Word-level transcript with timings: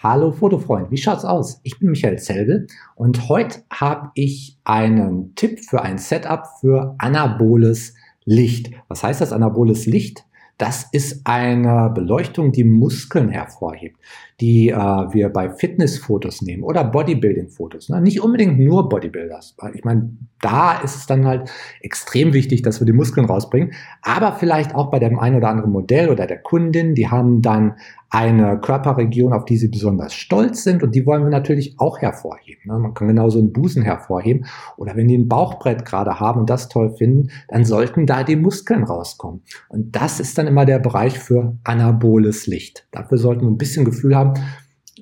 Hallo 0.00 0.30
Fotofreund, 0.30 0.92
wie 0.92 0.96
schaut's 0.96 1.24
aus? 1.24 1.58
Ich 1.64 1.80
bin 1.80 1.90
Michael 1.90 2.20
Zelbel 2.20 2.68
und 2.94 3.28
heute 3.28 3.64
habe 3.68 4.12
ich 4.14 4.56
einen 4.62 5.34
Tipp 5.34 5.58
für 5.58 5.82
ein 5.82 5.98
Setup 5.98 6.44
für 6.60 6.94
anaboles 6.98 7.94
Licht. 8.24 8.70
Was 8.86 9.02
heißt 9.02 9.20
das 9.20 9.32
anaboles 9.32 9.86
Licht? 9.86 10.24
Das 10.56 10.86
ist 10.92 11.26
eine 11.26 11.90
Beleuchtung, 11.92 12.52
die 12.52 12.62
Muskeln 12.62 13.28
hervorhebt, 13.28 13.96
die 14.40 14.68
äh, 14.68 14.76
wir 14.76 15.30
bei 15.30 15.50
Fitnessfotos 15.50 16.42
nehmen 16.42 16.62
oder 16.62 16.84
Bodybuilding-Fotos. 16.84 17.88
Ne? 17.88 18.00
Nicht 18.00 18.20
unbedingt 18.20 18.60
nur 18.60 18.88
Bodybuilders. 18.88 19.56
Ich 19.74 19.84
meine, 19.84 20.16
da 20.40 20.80
ist 20.80 20.96
es 20.96 21.06
dann 21.06 21.26
halt 21.26 21.50
extrem 21.80 22.32
wichtig, 22.32 22.62
dass 22.62 22.80
wir 22.80 22.86
die 22.86 22.92
Muskeln 22.92 23.26
rausbringen. 23.26 23.72
Aber 24.02 24.32
vielleicht 24.32 24.74
auch 24.74 24.90
bei 24.90 24.98
dem 24.98 25.18
einen 25.18 25.36
oder 25.36 25.48
anderen 25.48 25.72
Modell 25.72 26.08
oder 26.08 26.26
der 26.26 26.38
Kundin, 26.38 26.94
die 26.94 27.08
haben 27.08 27.42
dann 27.42 27.74
eine 28.10 28.58
Körperregion, 28.58 29.32
auf 29.32 29.44
die 29.44 29.58
sie 29.58 29.68
besonders 29.68 30.14
stolz 30.14 30.64
sind 30.64 30.82
und 30.82 30.94
die 30.94 31.04
wollen 31.04 31.24
wir 31.24 31.30
natürlich 31.30 31.74
auch 31.78 31.98
hervorheben. 31.98 32.62
Ne? 32.64 32.78
Man 32.78 32.94
kann 32.94 33.08
genauso 33.08 33.38
einen 33.38 33.52
Busen 33.52 33.82
hervorheben 33.82 34.46
oder 34.76 34.96
wenn 34.96 35.08
die 35.08 35.18
ein 35.18 35.28
Bauchbrett 35.28 35.84
gerade 35.84 36.18
haben 36.18 36.40
und 36.40 36.50
das 36.50 36.68
toll 36.68 36.94
finden, 36.96 37.30
dann 37.48 37.64
sollten 37.64 38.06
da 38.06 38.24
die 38.24 38.36
Muskeln 38.36 38.84
rauskommen. 38.84 39.42
Und 39.68 39.94
das 39.94 40.20
ist 40.20 40.38
dann 40.38 40.46
immer 40.46 40.64
der 40.64 40.78
Bereich 40.78 41.18
für 41.18 41.58
anaboles 41.64 42.46
Licht. 42.46 42.86
Dafür 42.92 43.18
sollten 43.18 43.42
wir 43.42 43.50
ein 43.50 43.58
bisschen 43.58 43.84
Gefühl 43.84 44.16
haben, 44.16 44.34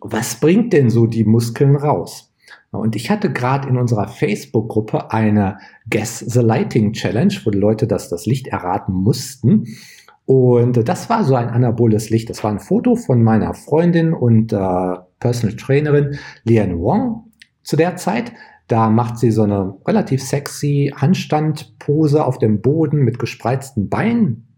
was 0.00 0.40
bringt 0.40 0.72
denn 0.72 0.90
so 0.90 1.06
die 1.06 1.24
Muskeln 1.24 1.76
raus? 1.76 2.25
Und 2.76 2.96
ich 2.96 3.10
hatte 3.10 3.32
gerade 3.32 3.68
in 3.68 3.76
unserer 3.76 4.08
Facebook-Gruppe 4.08 5.12
eine 5.12 5.58
Guess 5.90 6.20
the 6.20 6.40
Lighting 6.40 6.92
Challenge, 6.92 7.34
wo 7.44 7.50
die 7.50 7.58
Leute 7.58 7.86
das, 7.86 8.08
das 8.08 8.26
Licht 8.26 8.48
erraten 8.48 8.94
mussten. 8.94 9.66
Und 10.26 10.88
das 10.88 11.08
war 11.08 11.24
so 11.24 11.36
ein 11.36 11.48
anaboles 11.48 12.10
Licht. 12.10 12.28
Das 12.28 12.42
war 12.42 12.50
ein 12.50 12.58
Foto 12.58 12.96
von 12.96 13.22
meiner 13.22 13.54
Freundin 13.54 14.12
und 14.12 14.52
äh, 14.52 14.96
Personal 15.20 15.56
Trainerin 15.56 16.18
Lian 16.44 16.78
Wong 16.80 17.30
zu 17.62 17.76
der 17.76 17.96
Zeit. 17.96 18.32
Da 18.68 18.90
macht 18.90 19.18
sie 19.18 19.30
so 19.30 19.42
eine 19.42 19.76
relativ 19.86 20.22
sexy 20.22 20.92
Handstandpose 20.96 22.24
auf 22.24 22.38
dem 22.38 22.60
Boden 22.60 22.98
mit 22.98 23.20
gespreizten 23.20 23.88
Beinen. 23.88 24.48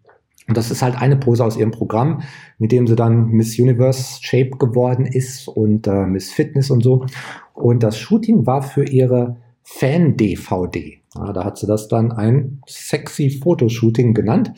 Und 0.49 0.57
das 0.57 0.71
ist 0.71 0.83
halt 0.83 0.97
eine 0.97 1.17
Pose 1.17 1.45
aus 1.45 1.57
ihrem 1.57 1.71
Programm, 1.71 2.23
mit 2.59 2.73
dem 2.73 2.87
sie 2.87 2.97
dann 2.97 3.29
Miss 3.29 3.59
Universe 3.59 4.19
Shape 4.23 4.53
geworden 4.59 5.05
ist 5.05 5.47
und 5.47 5.87
äh, 5.87 6.07
Miss 6.07 6.33
Fitness 6.33 6.71
und 6.71 6.83
so. 6.83 7.07
Und 7.53 7.83
das 7.83 7.99
Shooting 7.99 8.47
war 8.47 8.63
für 8.63 8.85
ihre 8.85 9.37
Fan-DVD. 9.63 11.01
Ja, 11.15 11.33
da 11.33 11.45
hat 11.45 11.59
sie 11.59 11.67
das 11.67 11.89
dann 11.89 12.13
ein 12.13 12.63
sexy 12.67 13.31
Fotoshooting 13.31 14.15
genannt. 14.15 14.53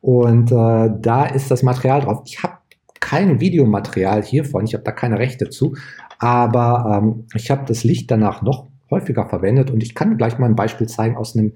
Und 0.00 0.50
äh, 0.50 0.90
da 1.00 1.26
ist 1.26 1.50
das 1.50 1.62
Material 1.62 2.00
drauf. 2.00 2.22
Ich 2.24 2.42
habe 2.42 2.54
kein 3.00 3.40
Videomaterial 3.40 4.22
hiervon, 4.22 4.64
ich 4.64 4.74
habe 4.74 4.84
da 4.84 4.92
keine 4.92 5.18
Rechte 5.18 5.48
zu, 5.50 5.76
aber 6.18 7.00
ähm, 7.00 7.26
ich 7.34 7.50
habe 7.50 7.64
das 7.66 7.84
Licht 7.84 8.10
danach 8.10 8.42
noch 8.42 8.66
häufiger 8.90 9.28
verwendet 9.28 9.70
und 9.70 9.82
ich 9.82 9.94
kann 9.94 10.16
gleich 10.16 10.38
mal 10.38 10.46
ein 10.46 10.56
Beispiel 10.56 10.88
zeigen 10.88 11.16
aus 11.16 11.36
einem 11.36 11.52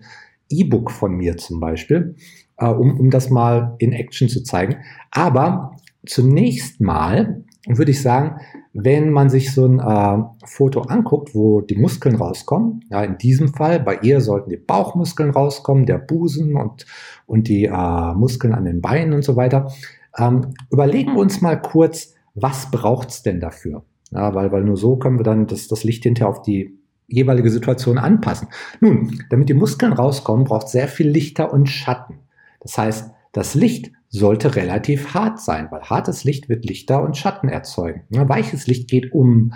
E-Book 0.48 0.90
von 0.90 1.12
mir 1.14 1.36
zum 1.36 1.60
Beispiel, 1.60 2.14
äh, 2.62 2.66
um, 2.66 2.98
um 2.98 3.10
das 3.10 3.28
mal 3.30 3.74
in 3.78 3.92
Action 3.92 4.28
zu 4.28 4.42
zeigen. 4.42 4.76
Aber 5.10 5.76
zunächst 6.06 6.80
mal 6.80 7.44
würde 7.66 7.90
ich 7.90 8.02
sagen, 8.02 8.40
wenn 8.72 9.10
man 9.10 9.30
sich 9.30 9.52
so 9.52 9.66
ein 9.66 9.78
äh, 9.78 10.24
Foto 10.46 10.82
anguckt, 10.82 11.34
wo 11.34 11.60
die 11.60 11.76
Muskeln 11.76 12.16
rauskommen, 12.16 12.84
ja, 12.90 13.04
in 13.04 13.18
diesem 13.18 13.48
Fall, 13.48 13.80
bei 13.80 13.98
ihr 14.02 14.20
sollten 14.20 14.50
die 14.50 14.56
Bauchmuskeln 14.56 15.30
rauskommen, 15.30 15.86
der 15.86 15.98
Busen 15.98 16.56
und, 16.56 16.86
und 17.26 17.48
die 17.48 17.66
äh, 17.66 18.14
Muskeln 18.14 18.54
an 18.54 18.64
den 18.64 18.80
Beinen 18.80 19.12
und 19.12 19.24
so 19.24 19.36
weiter, 19.36 19.70
ähm, 20.18 20.54
überlegen 20.70 21.12
wir 21.12 21.20
uns 21.20 21.40
mal 21.40 21.60
kurz, 21.60 22.14
was 22.34 22.70
braucht's 22.70 23.22
denn 23.22 23.40
dafür? 23.40 23.84
Ja, 24.10 24.34
weil, 24.34 24.50
weil 24.52 24.64
nur 24.64 24.76
so 24.76 24.96
können 24.96 25.18
wir 25.18 25.24
dann 25.24 25.46
das, 25.46 25.68
das 25.68 25.84
Licht 25.84 26.02
hinterher 26.02 26.30
auf 26.30 26.42
die 26.42 26.78
jeweilige 27.06 27.50
Situation 27.50 27.98
anpassen. 27.98 28.48
Nun, 28.80 29.22
damit 29.30 29.48
die 29.48 29.54
Muskeln 29.54 29.92
rauskommen, 29.92 30.44
braucht 30.44 30.68
sehr 30.68 30.88
viel 30.88 31.08
Lichter 31.08 31.52
und 31.52 31.68
Schatten. 31.68 32.20
Das 32.62 32.78
heißt, 32.78 33.10
das 33.32 33.54
Licht 33.54 33.92
sollte 34.08 34.56
relativ 34.56 35.14
hart 35.14 35.40
sein, 35.40 35.68
weil 35.70 35.82
hartes 35.82 36.24
Licht 36.24 36.48
wird 36.48 36.64
Lichter 36.64 37.02
und 37.02 37.16
Schatten 37.16 37.48
erzeugen. 37.48 38.02
Weiches 38.10 38.66
Licht 38.66 38.88
geht 38.88 39.12
um 39.12 39.52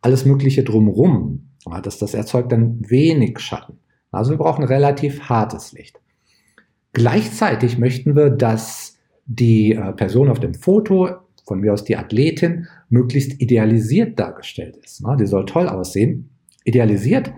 alles 0.00 0.24
Mögliche 0.24 0.64
drumherum. 0.64 1.50
Das, 1.82 1.98
das 1.98 2.14
erzeugt 2.14 2.52
dann 2.52 2.78
wenig 2.88 3.38
Schatten. 3.38 3.78
Also 4.10 4.32
wir 4.32 4.38
brauchen 4.38 4.64
relativ 4.64 5.28
hartes 5.28 5.72
Licht. 5.72 6.00
Gleichzeitig 6.92 7.78
möchten 7.78 8.16
wir, 8.16 8.30
dass 8.30 8.98
die 9.26 9.72
äh, 9.72 9.92
Person 9.92 10.28
auf 10.28 10.40
dem 10.40 10.54
Foto, 10.54 11.08
von 11.46 11.60
mir 11.60 11.72
aus 11.72 11.84
die 11.84 11.96
Athletin, 11.96 12.66
möglichst 12.88 13.40
idealisiert 13.40 14.18
dargestellt 14.18 14.76
ist. 14.78 15.02
Die 15.20 15.26
soll 15.26 15.46
toll 15.46 15.68
aussehen. 15.68 16.30
Idealisiert 16.64 17.28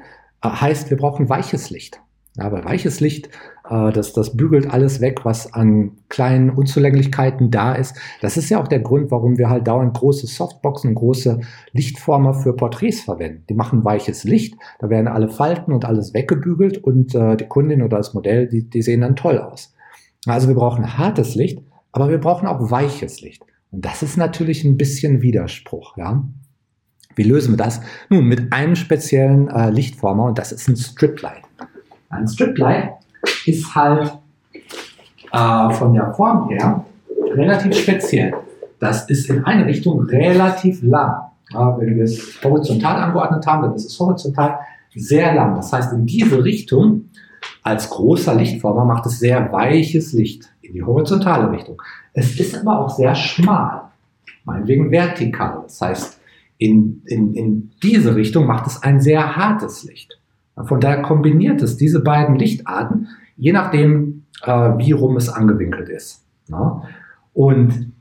äh, 0.43 0.49
heißt, 0.49 0.89
wir 0.89 0.97
brauchen 0.97 1.29
weiches 1.29 1.69
Licht. 1.69 2.01
Ja, 2.35 2.51
weil 2.51 2.65
weiches 2.65 3.01
Licht, 3.01 3.29
äh, 3.69 3.93
das, 3.93 4.15
das 4.15 4.37
bügelt 4.37 4.71
alles 4.71 5.03
weg, 5.03 5.25
was 5.25 5.53
an 5.53 5.93
kleinen 6.09 6.49
Unzulänglichkeiten 6.49 7.51
da 7.51 7.75
ist. 7.75 7.95
Das 8.23 8.39
ist 8.39 8.49
ja 8.49 8.59
auch 8.59 8.69
der 8.69 8.81
Grund, 8.81 9.11
warum 9.11 9.37
wir 9.37 9.51
halt 9.51 9.69
dauernd 9.69 9.95
große 9.95 10.27
Softboxen, 10.27 10.95
große 10.95 11.41
Lichtformer 11.73 12.33
für 12.33 12.57
Porträts 12.57 13.03
verwenden. 13.03 13.45
Die 13.51 13.55
machen 13.55 13.85
weiches 13.85 14.25
Licht, 14.25 14.55
da 14.79 14.89
werden 14.89 15.09
alle 15.09 15.29
Falten 15.29 15.73
und 15.73 15.85
alles 15.85 16.15
weggebügelt 16.15 16.79
und 16.79 17.15
äh, 17.15 17.37
die 17.37 17.49
Kundin 17.49 17.83
oder 17.83 17.99
das 17.99 18.15
Modell, 18.15 18.49
die, 18.49 18.69
die 18.69 18.81
sehen 18.81 19.03
dann 19.03 19.17
toll 19.17 19.39
aus. 19.39 19.75
Also 20.25 20.49
wir 20.49 20.55
brauchen 20.55 20.97
hartes 20.97 21.35
Licht, 21.35 21.61
aber 21.93 22.09
wir 22.09 22.19
brauchen 22.19 22.49
auch 22.49 22.71
weiches 22.71 23.21
Licht. 23.21 23.45
Und 23.71 23.85
das 23.85 24.03
ist 24.03 24.17
natürlich 24.17 24.65
ein 24.65 24.79
bisschen 24.79 25.21
Widerspruch, 25.21 25.99
ja. 25.99 26.25
Wie 27.15 27.25
lösen 27.25 27.53
wir 27.53 27.59
das? 27.59 27.83
Nun, 28.09 28.25
mit 28.25 28.55
einem 28.55 28.75
speziellen 28.75 29.49
äh, 29.49 29.69
Lichtformer 29.69 30.25
und 30.25 30.39
das 30.39 30.51
ist 30.51 30.67
ein 30.69 30.77
Striplight. 30.77 31.43
Ein 32.13 32.29
Striplight 32.29 32.91
ist 33.47 33.75
halt 33.75 34.13
äh, 35.33 35.71
von 35.71 35.95
der 35.95 36.13
Form 36.13 36.49
her 36.51 36.85
relativ 37.35 37.75
speziell. 37.75 38.35
Das 38.79 39.09
ist 39.09 39.31
in 39.31 39.45
eine 39.45 39.67
Richtung 39.67 40.03
relativ 40.03 40.83
lang. 40.83 41.23
Ja, 41.51 41.79
wenn 41.79 41.97
wir 41.97 42.05
es 42.05 42.39
horizontal 42.43 42.97
angeordnet 42.97 43.47
haben, 43.47 43.63
dann 43.63 43.75
ist 43.75 43.87
es 43.87 43.99
horizontal 43.99 44.59
sehr 44.95 45.35
lang. 45.35 45.55
Das 45.55 45.73
heißt, 45.73 45.93
in 45.93 46.07
diese 46.07 46.43
Richtung 46.45 47.07
als 47.63 47.89
großer 47.89 48.35
Lichtformer 48.35 48.85
macht 48.85 49.07
es 49.07 49.19
sehr 49.19 49.51
weiches 49.51 50.13
Licht 50.13 50.53
in 50.61 50.75
die 50.75 50.83
horizontale 50.83 51.51
Richtung. 51.51 51.81
Es 52.13 52.39
ist 52.39 52.59
aber 52.59 52.79
auch 52.79 52.91
sehr 52.91 53.15
schmal, 53.15 53.83
meinetwegen 54.45 54.91
vertikal. 54.91 55.61
Das 55.63 55.81
heißt, 55.81 56.21
in, 56.59 57.03
in, 57.07 57.35
in 57.35 57.71
diese 57.83 58.15
Richtung 58.15 58.47
macht 58.47 58.67
es 58.67 58.83
ein 58.83 59.01
sehr 59.01 59.37
hartes 59.37 59.85
Licht. 59.85 60.19
Von 60.57 60.81
daher 60.81 61.03
kombiniert 61.03 61.63
es 61.63 61.77
diese 61.77 62.01
beiden 62.01 62.37
Lichtarten, 62.37 63.09
je 63.37 63.53
nachdem, 63.53 64.25
äh, 64.43 64.51
wie 64.51 64.93
rum 64.93 65.17
es 65.17 65.29
angewinkelt 65.29 65.89
ist. 65.89 66.25
Ja? 66.49 66.83
Und 67.33 67.93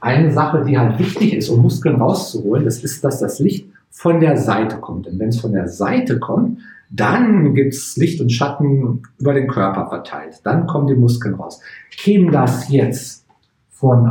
eine 0.00 0.32
Sache, 0.32 0.64
die 0.64 0.78
halt 0.78 0.98
wichtig 0.98 1.34
ist, 1.34 1.48
um 1.48 1.62
Muskeln 1.62 1.96
rauszuholen, 1.96 2.64
das 2.64 2.82
ist, 2.82 3.04
dass 3.04 3.20
das 3.20 3.38
Licht 3.38 3.68
von 3.90 4.20
der 4.20 4.36
Seite 4.36 4.76
kommt. 4.78 5.06
Denn 5.06 5.18
wenn 5.18 5.28
es 5.28 5.40
von 5.40 5.52
der 5.52 5.68
Seite 5.68 6.18
kommt, 6.18 6.58
dann 6.90 7.54
gibt 7.54 7.74
es 7.74 7.96
Licht 7.96 8.20
und 8.20 8.30
Schatten 8.30 9.02
über 9.18 9.32
den 9.32 9.48
Körper 9.48 9.88
verteilt. 9.88 10.40
Dann 10.44 10.66
kommen 10.66 10.86
die 10.86 10.94
Muskeln 10.94 11.34
raus. 11.34 11.60
Käme 11.96 12.30
das 12.30 12.68
jetzt 12.68 13.24
von, 13.70 14.06
äh, 14.06 14.10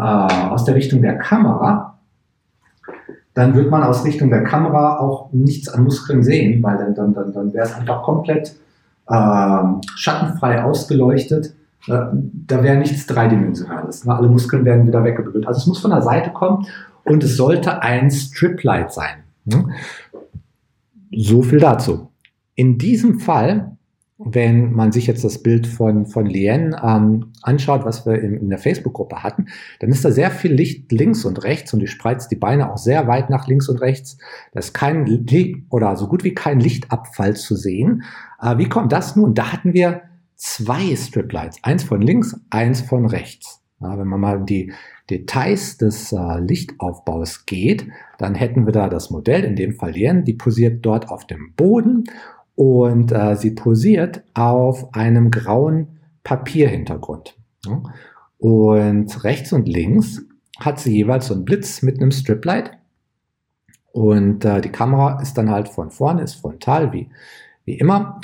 aus 0.49 0.65
der 0.65 0.75
Richtung 0.75 1.01
der 1.01 1.17
Kamera, 1.17 1.99
dann 3.33 3.55
wird 3.55 3.71
man 3.71 3.83
aus 3.83 4.05
Richtung 4.05 4.29
der 4.29 4.43
Kamera 4.43 4.99
auch 4.99 5.31
nichts 5.31 5.67
an 5.69 5.83
Muskeln 5.83 6.23
sehen, 6.23 6.61
weil 6.61 6.77
dann, 6.77 6.93
dann, 6.95 7.13
dann, 7.13 7.33
dann 7.33 7.53
wäre 7.53 7.65
es 7.65 7.73
einfach 7.73 8.03
komplett 8.03 8.55
äh, 9.07 9.63
schattenfrei 9.95 10.63
ausgeleuchtet. 10.63 11.53
Äh, 11.87 11.99
da 12.47 12.63
wäre 12.63 12.77
nichts 12.77 13.07
Dreidimensionales. 13.07 14.05
Ne? 14.05 14.15
Alle 14.15 14.29
Muskeln 14.29 14.65
werden 14.65 14.85
wieder 14.87 15.03
weggebügelt. 15.03 15.47
Also 15.47 15.59
es 15.59 15.67
muss 15.67 15.79
von 15.79 15.91
der 15.91 16.01
Seite 16.01 16.29
kommen 16.29 16.67
und 17.03 17.23
es 17.23 17.35
sollte 17.35 17.81
ein 17.81 18.11
Striplight 18.11 18.93
sein. 18.93 19.23
Ne? 19.45 19.67
So 21.11 21.41
viel 21.41 21.59
dazu. 21.59 22.11
In 22.55 22.77
diesem 22.77 23.19
Fall 23.19 23.77
wenn 24.17 24.73
man 24.73 24.91
sich 24.91 25.07
jetzt 25.07 25.23
das 25.23 25.41
Bild 25.41 25.65
von, 25.65 26.05
von 26.05 26.25
Lien 26.25 26.75
ähm, 26.81 27.31
anschaut, 27.41 27.83
was 27.83 28.05
wir 28.05 28.21
in, 28.21 28.37
in 28.37 28.49
der 28.49 28.59
Facebook-Gruppe 28.59 29.23
hatten, 29.23 29.47
dann 29.79 29.89
ist 29.89 30.05
da 30.05 30.11
sehr 30.11 30.29
viel 30.29 30.53
Licht 30.53 30.91
links 30.91 31.25
und 31.25 31.43
rechts 31.43 31.73
und 31.73 31.79
die 31.79 31.87
spreizt 31.87 32.31
die 32.31 32.35
Beine 32.35 32.71
auch 32.71 32.77
sehr 32.77 33.07
weit 33.07 33.29
nach 33.29 33.47
links 33.47 33.69
und 33.69 33.81
rechts. 33.81 34.17
Da 34.51 34.59
ist 34.59 34.73
kein 34.73 35.25
oder 35.69 35.95
so 35.95 36.07
gut 36.07 36.23
wie 36.23 36.33
kein 36.33 36.59
Lichtabfall 36.59 37.35
zu 37.35 37.55
sehen. 37.55 38.03
Äh, 38.41 38.57
wie 38.57 38.69
kommt 38.69 38.91
das 38.91 39.15
nun? 39.15 39.33
Da 39.33 39.51
hatten 39.51 39.73
wir 39.73 40.01
zwei 40.35 40.95
Striplights, 40.95 41.57
eins 41.63 41.83
von 41.83 42.01
links, 42.01 42.39
eins 42.49 42.81
von 42.81 43.05
rechts. 43.05 43.61
Ja, 43.81 43.97
wenn 43.97 44.07
man 44.07 44.21
mal 44.21 44.37
in 44.37 44.45
die 44.45 44.73
Details 45.09 45.77
des 45.77 46.13
äh, 46.13 46.39
Lichtaufbaus 46.39 47.45
geht, 47.45 47.87
dann 48.17 48.35
hätten 48.35 48.65
wir 48.65 48.71
da 48.71 48.87
das 48.87 49.09
Modell, 49.09 49.43
in 49.43 49.55
dem 49.55 49.73
Fall 49.73 49.91
Lien, 49.91 50.23
die 50.23 50.33
posiert 50.33 50.85
dort 50.85 51.09
auf 51.09 51.27
dem 51.27 51.53
Boden 51.55 52.05
und 52.55 53.11
äh, 53.11 53.35
sie 53.35 53.51
posiert 53.51 54.23
auf 54.33 54.93
einem 54.93 55.31
grauen 55.31 55.99
Papierhintergrund. 56.23 57.35
Ja? 57.65 57.81
Und 58.37 59.23
rechts 59.23 59.53
und 59.53 59.67
links 59.67 60.21
hat 60.59 60.79
sie 60.79 60.93
jeweils 60.93 61.27
so 61.27 61.33
einen 61.33 61.45
Blitz 61.45 61.81
mit 61.81 61.99
einem 61.99 62.11
Striplight 62.11 62.71
Und 63.91 64.45
äh, 64.45 64.61
die 64.61 64.69
Kamera 64.69 65.21
ist 65.21 65.37
dann 65.37 65.49
halt 65.49 65.69
von 65.69 65.89
vorne, 65.89 66.23
ist 66.23 66.35
frontal, 66.35 66.93
wie, 66.93 67.09
wie 67.65 67.77
immer. 67.77 68.19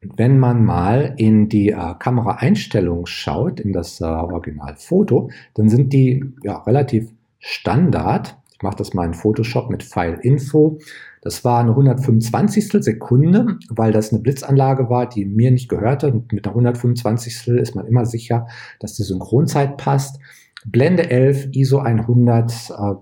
Wenn 0.00 0.38
man 0.38 0.64
mal 0.64 1.14
in 1.18 1.48
die 1.48 1.70
äh, 1.70 1.94
Kameraeinstellung 1.98 3.06
schaut, 3.06 3.60
in 3.60 3.72
das 3.72 4.00
äh, 4.00 4.04
Originalfoto, 4.04 5.30
dann 5.54 5.68
sind 5.68 5.92
die 5.92 6.24
ja, 6.42 6.58
relativ 6.58 7.12
Standard. 7.38 8.36
Ich 8.60 8.62
mache 8.62 8.76
das 8.76 8.92
mal 8.92 9.06
in 9.06 9.14
Photoshop 9.14 9.70
mit 9.70 9.82
File 9.82 10.18
Info. 10.20 10.78
Das 11.22 11.46
war 11.46 11.60
eine 11.60 11.70
125. 11.70 12.68
Sekunde, 12.84 13.56
weil 13.70 13.90
das 13.90 14.12
eine 14.12 14.20
Blitzanlage 14.20 14.90
war, 14.90 15.08
die 15.08 15.24
mir 15.24 15.50
nicht 15.50 15.70
gehörte. 15.70 16.08
Und 16.12 16.30
mit 16.30 16.46
einer 16.46 16.54
125. 16.54 17.48
ist 17.48 17.74
man 17.74 17.86
immer 17.86 18.04
sicher, 18.04 18.48
dass 18.78 18.92
die 18.92 19.02
Synchronzeit 19.02 19.78
passt. 19.78 20.20
Blende 20.66 21.10
11, 21.10 21.48
ISO 21.52 21.78
100, 21.78 22.52
äh, 22.68 22.94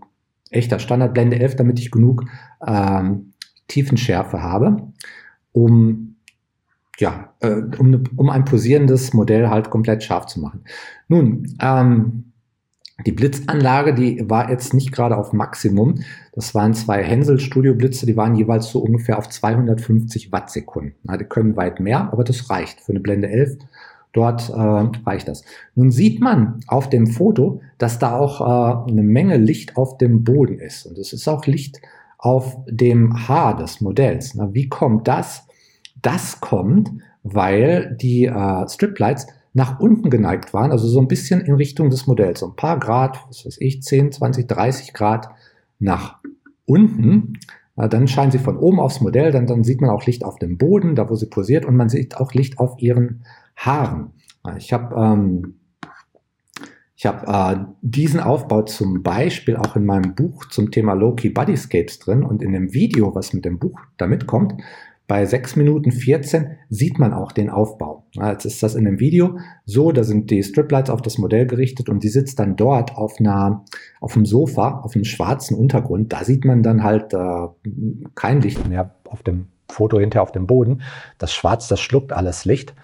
echter 0.57 0.79
Standard 0.79 1.13
Blende 1.13 1.41
11, 1.41 1.57
damit 1.57 1.81
ich 1.81 1.91
genug 1.91 2.27
ähm, 2.65 3.33
Tiefenschärfe 3.67 4.41
habe, 4.41 4.93
um 5.51 6.15
ja, 6.99 7.35
äh, 7.41 7.63
um, 7.79 8.05
um 8.15 8.31
ein 8.31 8.45
posierendes 8.45 9.13
Modell 9.13 9.51
halt 9.51 9.71
komplett 9.71 10.05
scharf 10.05 10.27
zu 10.27 10.39
machen. 10.39 10.63
Nun, 11.09 11.57
ähm, 11.61 12.28
die 13.07 13.13
Blitzanlage, 13.13 13.95
die 13.95 14.29
war 14.29 14.51
jetzt 14.51 14.75
nicht 14.75 14.91
gerade 14.91 15.17
auf 15.17 15.33
Maximum. 15.33 16.03
Das 16.33 16.55
waren 16.55 16.75
zwei 16.75 17.03
Hensel 17.03 17.39
Studio 17.39 17.75
Blitze, 17.75 18.07
die 18.07 18.17
waren 18.17 18.35
jeweils 18.35 18.71
so 18.71 18.81
ungefähr 18.81 19.19
auf 19.19 19.29
250 19.29 20.33
Wattsekunden. 20.33 20.95
die 21.19 21.25
können 21.25 21.57
weit 21.57 21.79
mehr, 21.79 22.13
aber 22.13 22.25
das 22.25 22.51
reicht 22.51 22.81
für 22.81 22.93
eine 22.93 23.01
Blende 23.01 23.29
11. 23.29 23.59
Dort 24.13 24.49
äh, 24.49 24.53
reicht 25.07 25.29
das. 25.29 25.45
Nun 25.75 25.91
sieht 25.91 26.21
man 26.21 26.61
auf 26.67 26.89
dem 26.89 27.07
Foto, 27.07 27.61
dass 27.77 27.99
da 27.99 28.17
auch 28.17 28.41
äh, 28.41 28.91
eine 28.91 29.03
Menge 29.03 29.37
Licht 29.37 29.77
auf 29.77 29.99
dem 29.99 30.25
Boden 30.25 30.59
ist. 30.59 30.87
Und 30.87 30.99
es 30.99 31.13
ist 31.13 31.29
auch 31.29 31.47
Licht 31.47 31.81
auf 32.17 32.57
dem 32.67 33.29
Haar 33.29 33.57
des 33.57 33.81
Modells. 33.81 34.35
Na, 34.35 34.53
wie 34.55 34.69
kommt 34.69 35.07
das? 35.07 35.47
Das 36.03 36.41
kommt, 36.41 36.91
weil 37.23 37.97
die 38.01 38.25
äh, 38.25 38.69
Striplights 38.69 39.27
nach 39.55 39.81
unten 39.81 40.11
geneigt 40.11 40.55
waren, 40.55 40.71
also 40.71 40.87
so 40.87 41.01
ein 41.01 41.09
bisschen 41.09 41.41
in 41.41 41.55
Richtung 41.55 41.91
des 41.91 42.07
Modells, 42.07 42.41
so 42.41 42.47
ein 42.49 42.57
paar 42.57 42.79
Grad, 42.79 43.19
was 43.29 43.47
weiß 43.47 43.59
ich, 43.61 43.83
10, 43.83 44.13
20, 44.13 44.47
30 44.47 44.93
Grad 44.93 45.29
nach 45.79 46.19
unten. 46.67 47.35
Dann 47.77 48.09
scheinen 48.09 48.33
sie 48.33 48.39
von 48.39 48.57
oben 48.57 48.81
aufs 48.81 49.01
Modell, 49.01 49.31
dann, 49.31 49.47
dann 49.47 49.65
sieht 49.65 49.81
man 49.81 49.91
auch 49.91 50.05
Licht 50.05 50.25
auf 50.25 50.37
dem 50.37 50.59
Boden, 50.59 50.97
da 50.97 51.09
wo 51.09 51.15
sie 51.15 51.27
posiert, 51.27 51.65
und 51.65 51.77
man 51.77 51.89
sieht 51.89 52.17
auch 52.17 52.35
Licht 52.35 52.59
auf 52.59 52.75
ihren 52.79 53.23
Haaren. 53.57 54.11
Ich 54.57 54.73
habe 54.73 54.95
ähm, 54.97 55.55
ich 56.99 57.05
äh, 57.05 57.57
diesen 57.81 58.19
Aufbau 58.19 58.63
zum 58.63 59.05
Beispiel 59.05 59.57
auch 59.57 59.77
in 59.77 59.87
meinem 59.87 60.17
Buch 60.17 60.47
zum 60.47 60.73
Thema 60.73 60.95
Low-Key 60.95 61.29
Bodyscapes 61.29 62.01
drin 62.01 62.25
und 62.25 62.43
in 62.43 62.53
dem 62.53 62.75
Video, 62.75 63.15
was 63.15 63.33
mit 63.33 63.45
dem 63.45 63.61
Buch 63.61 63.79
damit 63.99 64.27
kommt, 64.27 64.61
bei 65.09 65.25
6 65.25 65.57
Minuten 65.57 65.91
14 65.91 66.59
sieht 66.69 66.99
man 66.99 67.15
auch 67.15 67.33
den 67.33 67.49
Aufbau. 67.49 68.05
Jetzt 68.13 68.45
ist 68.45 68.63
das 68.63 68.75
in 68.75 68.85
dem 68.85 69.01
Video 69.01 69.39
so, 69.65 69.91
da 69.91 70.05
sind 70.05 70.31
die 70.31 70.43
Striplights 70.43 70.91
auf 70.91 71.01
das 71.01 71.17
Modell 71.17 71.47
gerichtet 71.47 71.89
und 71.89 72.05
die 72.05 72.11
sitzt 72.11 72.39
dann 72.39 72.57
dort 72.57 72.95
auf 72.95 73.19
einer, 73.19 73.65
auf 74.01 74.13
dem 74.13 74.27
Sofa, 74.27 74.83
auf 74.83 74.95
einem 74.95 75.07
schwarzen 75.07 75.57
Untergrund. 75.57 76.13
Da 76.13 76.25
sieht 76.25 76.45
man 76.45 76.63
dann 76.63 76.85
halt 76.85 77.15
äh, 77.15 77.49
kein 78.15 78.43
Licht 78.43 78.69
mehr 78.69 78.95
auf 79.09 79.23
dem 79.23 79.47
Foto 79.71 79.99
hinterher 79.99 80.23
auf 80.23 80.33
dem 80.33 80.47
Boden. 80.47 80.83
Das 81.17 81.33
Schwarz, 81.33 81.69
das 81.69 81.81
schluckt 81.81 82.13
alles 82.13 82.45
Licht. 82.45 82.75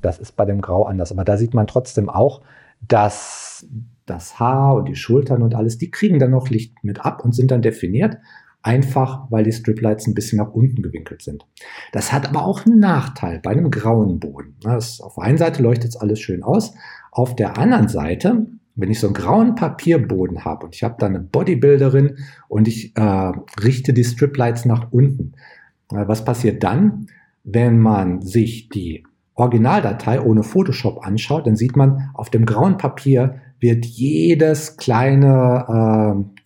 Das 0.00 0.20
ist 0.20 0.36
bei 0.36 0.44
dem 0.44 0.60
Grau 0.60 0.84
anders. 0.84 1.10
Aber 1.10 1.24
da 1.24 1.36
sieht 1.36 1.52
man 1.52 1.66
trotzdem 1.66 2.08
auch, 2.08 2.42
dass 2.80 3.66
das 4.06 4.38
Haar 4.38 4.76
und 4.76 4.86
die 4.86 4.94
Schultern 4.94 5.42
und 5.42 5.56
alles, 5.56 5.78
die 5.78 5.90
kriegen 5.90 6.20
dann 6.20 6.30
noch 6.30 6.48
Licht 6.48 6.84
mit 6.84 7.04
ab 7.04 7.24
und 7.24 7.34
sind 7.34 7.50
dann 7.50 7.62
definiert 7.62 8.18
einfach 8.64 9.30
weil 9.30 9.44
die 9.44 9.52
Striplights 9.52 10.06
ein 10.06 10.14
bisschen 10.14 10.38
nach 10.38 10.52
unten 10.52 10.82
gewinkelt 10.82 11.22
sind. 11.22 11.46
Das 11.92 12.12
hat 12.12 12.28
aber 12.28 12.44
auch 12.44 12.66
einen 12.66 12.80
Nachteil 12.80 13.38
bei 13.40 13.50
einem 13.50 13.70
grauen 13.70 14.18
Boden. 14.18 14.56
Das, 14.62 15.00
auf 15.00 15.14
der 15.14 15.24
einen 15.24 15.38
Seite 15.38 15.62
leuchtet 15.62 15.90
es 15.90 15.96
alles 15.96 16.18
schön 16.18 16.42
aus, 16.42 16.74
auf 17.12 17.36
der 17.36 17.58
anderen 17.58 17.88
Seite, 17.88 18.46
wenn 18.74 18.90
ich 18.90 18.98
so 18.98 19.06
einen 19.06 19.14
grauen 19.14 19.54
Papierboden 19.54 20.44
habe 20.44 20.66
und 20.66 20.74
ich 20.74 20.82
habe 20.82 20.96
da 20.98 21.06
eine 21.06 21.20
Bodybuilderin 21.20 22.16
und 22.48 22.66
ich 22.66 22.96
äh, 22.96 23.32
richte 23.62 23.92
die 23.92 24.02
Striplights 24.02 24.64
nach 24.64 24.90
unten, 24.90 25.32
was 25.90 26.24
passiert 26.24 26.64
dann, 26.64 27.06
wenn 27.44 27.78
man 27.78 28.22
sich 28.22 28.70
die 28.70 29.04
Originaldatei 29.34 30.20
ohne 30.20 30.42
Photoshop 30.42 31.04
anschaut, 31.04 31.46
dann 31.46 31.56
sieht 31.56 31.76
man 31.76 32.10
auf 32.14 32.30
dem 32.30 32.46
grauen 32.46 32.78
Papier 32.78 33.40
wird 33.64 33.86
jedes 33.86 34.76
kleine, 34.76 35.64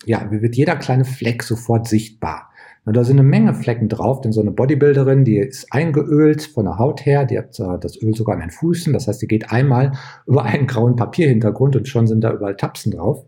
äh, 0.07 0.09
ja, 0.09 0.31
wird 0.31 0.55
jeder 0.55 0.77
kleine 0.77 1.05
Fleck 1.05 1.43
sofort 1.43 1.89
sichtbar. 1.89 2.53
Und 2.85 2.97
da 2.97 3.03
sind 3.03 3.19
eine 3.19 3.29
Menge 3.29 3.55
Flecken 3.55 3.89
drauf, 3.89 4.21
denn 4.21 4.33
so 4.33 4.41
eine 4.41 4.53
Bodybuilderin, 4.53 5.25
die 5.25 5.37
ist 5.37 5.67
eingeölt 5.73 6.43
von 6.43 6.67
der 6.67 6.79
Haut 6.79 7.05
her, 7.05 7.25
die 7.25 7.37
hat 7.37 7.59
äh, 7.59 7.77
das 7.81 8.01
Öl 8.01 8.15
sogar 8.15 8.37
an 8.37 8.41
den 8.41 8.53
Füßen, 8.53 8.93
das 8.93 9.09
heißt, 9.09 9.21
die 9.21 9.27
geht 9.27 9.51
einmal 9.51 9.93
über 10.27 10.45
einen 10.45 10.69
grauen 10.69 10.95
Papierhintergrund 10.95 11.75
und 11.75 11.89
schon 11.89 12.07
sind 12.07 12.23
da 12.23 12.33
überall 12.33 12.57
Tapsen 12.57 12.93
drauf. 12.93 13.27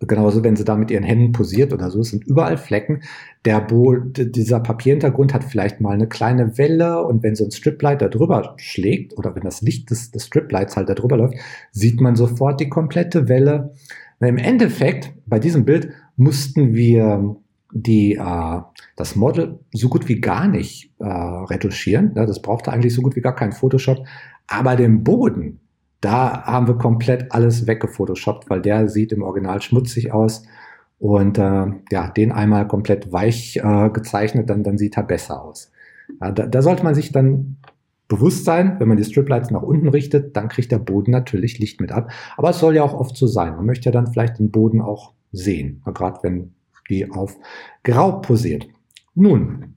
Genauso, 0.00 0.44
wenn 0.44 0.54
sie 0.54 0.64
da 0.64 0.76
mit 0.76 0.92
ihren 0.92 1.02
Händen 1.02 1.32
posiert 1.32 1.72
oder 1.72 1.90
so, 1.90 2.00
es 2.00 2.10
sind 2.10 2.24
überall 2.24 2.56
Flecken. 2.56 3.02
Der 3.44 3.60
Bo 3.60 3.96
dieser 3.96 4.60
Papierhintergrund 4.60 5.34
hat 5.34 5.42
vielleicht 5.42 5.80
mal 5.80 5.92
eine 5.92 6.06
kleine 6.06 6.56
Welle 6.56 7.02
und 7.04 7.24
wenn 7.24 7.34
so 7.34 7.44
ein 7.44 7.50
Striplight 7.50 8.00
da 8.00 8.08
drüber 8.08 8.54
schlägt 8.58 9.18
oder 9.18 9.34
wenn 9.34 9.42
das 9.42 9.60
Licht 9.60 9.90
des, 9.90 10.12
des 10.12 10.26
Striplights 10.26 10.76
halt 10.76 10.88
da 10.88 10.94
drüber 10.94 11.16
läuft, 11.16 11.34
sieht 11.72 12.00
man 12.00 12.14
sofort 12.14 12.60
die 12.60 12.68
komplette 12.68 13.28
Welle. 13.28 13.74
Na, 14.20 14.28
Im 14.28 14.38
Endeffekt, 14.38 15.12
bei 15.26 15.40
diesem 15.40 15.64
Bild 15.64 15.90
mussten 16.16 16.74
wir 16.74 17.36
die, 17.72 18.14
äh, 18.14 18.60
das 18.96 19.16
Model 19.16 19.58
so 19.72 19.88
gut 19.88 20.08
wie 20.08 20.20
gar 20.20 20.46
nicht 20.46 20.92
äh, 21.00 21.06
retuschieren. 21.06 22.14
Das 22.14 22.40
brauchte 22.40 22.72
eigentlich 22.72 22.94
so 22.94 23.02
gut 23.02 23.16
wie 23.16 23.20
gar 23.20 23.34
keinen 23.34 23.52
Photoshop. 23.52 24.06
Aber 24.46 24.76
den 24.76 25.02
Boden, 25.02 25.58
da 26.00 26.44
haben 26.44 26.68
wir 26.68 26.78
komplett 26.78 27.32
alles 27.32 27.66
weggefotoshoppt, 27.66 28.48
weil 28.50 28.62
der 28.62 28.88
sieht 28.88 29.12
im 29.12 29.22
Original 29.22 29.60
schmutzig 29.60 30.12
aus. 30.12 30.44
Und 30.98 31.38
äh, 31.38 31.66
ja, 31.90 32.08
den 32.10 32.32
einmal 32.32 32.66
komplett 32.66 33.12
weich 33.12 33.56
äh, 33.56 33.90
gezeichnet, 33.90 34.50
dann, 34.50 34.64
dann 34.64 34.78
sieht 34.78 34.96
er 34.96 35.04
besser 35.04 35.42
aus. 35.42 35.70
Ja, 36.20 36.32
da, 36.32 36.46
da 36.46 36.62
sollte 36.62 36.84
man 36.84 36.94
sich 36.94 37.12
dann 37.12 37.56
bewusst 38.08 38.44
sein, 38.44 38.76
wenn 38.78 38.88
man 38.88 38.96
die 38.96 39.04
Striplights 39.04 39.50
nach 39.50 39.62
unten 39.62 39.88
richtet, 39.88 40.36
dann 40.36 40.48
kriegt 40.48 40.72
der 40.72 40.78
Boden 40.78 41.10
natürlich 41.10 41.58
Licht 41.58 41.80
mit 41.80 41.92
ab. 41.92 42.10
Aber 42.36 42.50
es 42.50 42.58
soll 42.58 42.74
ja 42.74 42.82
auch 42.82 42.94
oft 42.94 43.16
so 43.16 43.26
sein. 43.26 43.54
Man 43.54 43.66
möchte 43.66 43.86
ja 43.86 43.92
dann 43.92 44.06
vielleicht 44.06 44.38
den 44.38 44.50
Boden 44.50 44.80
auch 44.80 45.12
sehen, 45.30 45.82
gerade 45.84 46.18
wenn 46.22 46.54
die 46.88 47.10
auf 47.10 47.36
grau 47.84 48.20
posiert. 48.20 48.66
Nun, 49.14 49.74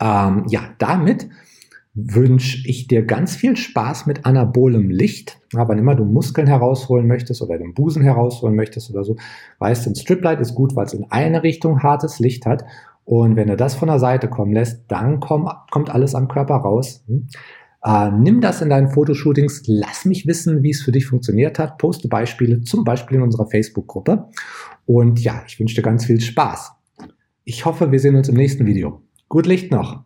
ähm, 0.00 0.44
ja, 0.48 0.60
damit 0.78 1.28
wünsche 2.06 2.68
ich 2.68 2.86
dir 2.86 3.04
ganz 3.04 3.34
viel 3.34 3.56
Spaß 3.56 4.06
mit 4.06 4.24
anabolem 4.24 4.90
Licht. 4.90 5.40
Ja, 5.52 5.68
wann 5.68 5.78
immer 5.78 5.94
du 5.94 6.04
Muskeln 6.04 6.46
herausholen 6.46 7.06
möchtest 7.06 7.42
oder 7.42 7.58
den 7.58 7.74
Busen 7.74 8.02
herausholen 8.02 8.54
möchtest 8.54 8.90
oder 8.90 9.04
so, 9.04 9.16
weißt 9.58 9.86
du, 9.86 9.90
ein 9.90 9.96
Striplight 9.96 10.40
ist 10.40 10.54
gut, 10.54 10.76
weil 10.76 10.86
es 10.86 10.94
in 10.94 11.10
eine 11.10 11.42
Richtung 11.42 11.82
hartes 11.82 12.18
Licht 12.18 12.46
hat. 12.46 12.64
Und 13.04 13.36
wenn 13.36 13.48
du 13.48 13.56
das 13.56 13.74
von 13.74 13.88
der 13.88 13.98
Seite 13.98 14.28
kommen 14.28 14.52
lässt, 14.52 14.84
dann 14.88 15.18
komm, 15.18 15.50
kommt 15.70 15.90
alles 15.90 16.14
am 16.14 16.28
Körper 16.28 16.56
raus. 16.56 17.02
Hm? 17.06 17.26
Äh, 17.82 18.10
nimm 18.10 18.40
das 18.40 18.60
in 18.60 18.70
deinen 18.70 18.88
Fotoshootings, 18.88 19.62
lass 19.66 20.04
mich 20.04 20.26
wissen, 20.26 20.62
wie 20.62 20.70
es 20.70 20.82
für 20.82 20.92
dich 20.92 21.06
funktioniert 21.06 21.58
hat, 21.58 21.78
poste 21.78 22.08
Beispiele, 22.08 22.60
zum 22.62 22.84
Beispiel 22.84 23.16
in 23.16 23.22
unserer 23.22 23.46
Facebook-Gruppe. 23.46 24.28
Und 24.86 25.20
ja, 25.20 25.42
ich 25.46 25.58
wünsche 25.58 25.76
dir 25.76 25.82
ganz 25.82 26.04
viel 26.04 26.20
Spaß. 26.20 26.72
Ich 27.44 27.64
hoffe, 27.64 27.90
wir 27.90 28.00
sehen 28.00 28.16
uns 28.16 28.28
im 28.28 28.36
nächsten 28.36 28.66
Video. 28.66 29.02
Gut 29.28 29.46
Licht 29.46 29.70
noch! 29.70 30.04